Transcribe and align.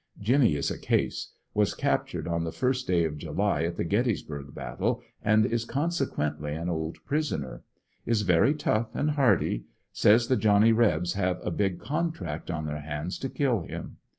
Jimmy 0.19 0.55
is 0.55 0.71
a 0.71 0.79
case; 0.79 1.33
was 1.53 1.75
captured 1.75 2.27
on 2.27 2.43
the 2.43 2.49
1st 2.49 2.87
day 2.87 3.05
of 3.05 3.19
July 3.19 3.65
at 3.65 3.75
the 3.75 3.83
Gettysburg 3.83 4.51
battle, 4.55 4.99
and 5.21 5.45
is 5.45 5.63
consequently 5.63 6.55
an 6.55 6.69
old 6.69 6.97
prisoner. 7.05 7.61
Is 8.07 8.23
very 8.23 8.55
tough 8.55 8.95
and 8.95 9.11
hardy. 9.11 9.65
Says 9.93 10.27
the 10.27 10.37
Johnny 10.37 10.71
Rebs 10.71 11.13
have 11.13 11.39
a 11.45 11.51
big 11.51 11.79
contract 11.79 12.49
on 12.49 12.65
their 12.65 12.81
hands 12.81 13.19
to 13.19 13.29
kill 13.29 13.61
him. 13.61 13.97